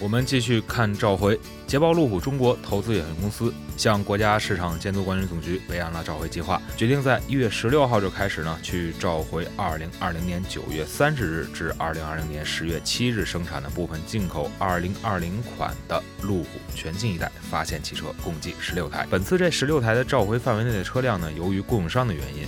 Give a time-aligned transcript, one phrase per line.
[0.00, 1.38] 我们继续看召回。
[1.66, 19.06] 捷豹路虎中国投资有限公司向国家市场监督管理总局备案了召回计划，决定在一月十六号就开始呢，去召回二零二零年九月三十日至二零二零年十月七日生产的部分进口二零二零款的路虎全新一代发现汽车，共计十六台。
[19.10, 22.46] 本次这十六台的召回范围内的车辆呢，由于供应商的原因，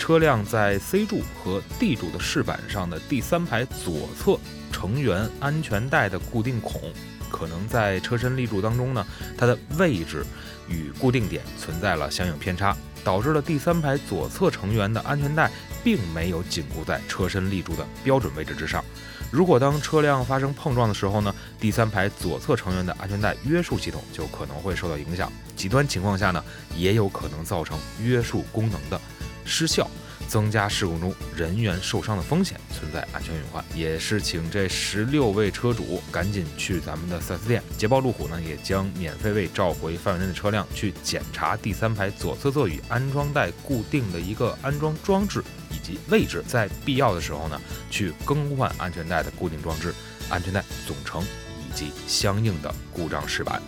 [0.00, 4.40] 车辆在 C 柱和 D 柱的饰板上的第三排左侧。
[4.72, 6.80] 成员安全带的固定孔
[7.28, 10.24] 可能在车身立柱当中呢，它的位置
[10.68, 12.74] 与固定点存在了相应偏差，
[13.04, 15.50] 导致了第三排左侧成员的安全带
[15.84, 18.82] 并没有紧固在车身立柱的标准位置之上。
[19.30, 26.42] 如果当车辆发生碰撞的时候呢，第三排左侧成员的安全带约束系统就可能会受到影响，极端情况下呢，
[26.74, 28.98] 也有可能造成约束功能的
[29.50, 29.90] 失效。
[30.28, 37.60] 增加事故中人员受伤的风险，存在安全隐患，也是请这十六位车主赶紧去咱们的四 S 店。
[37.76, 49.92] 捷豹路虎呢，也将免费为召回范围内的车辆去检查第三排左侧座椅安装带固定的一个安装装置以及位置，在必要的时候呢，去更换安全带的固定装置、
[50.28, 53.60] 安全带总成以及相应的故障饰板。